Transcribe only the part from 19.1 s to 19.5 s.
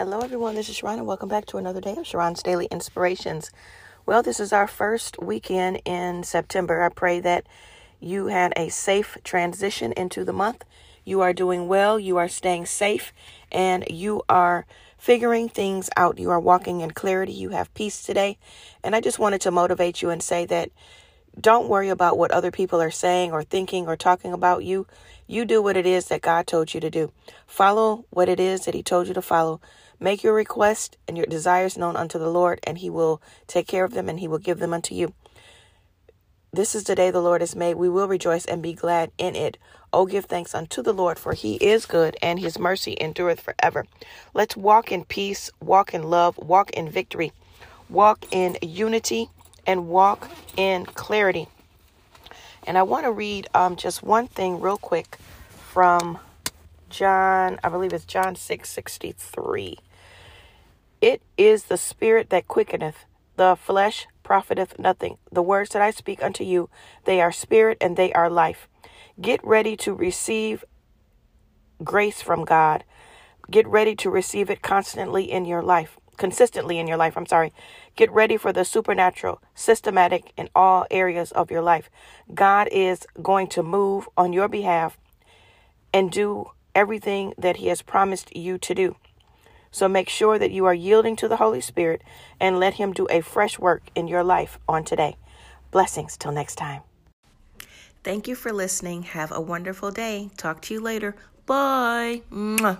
wanted to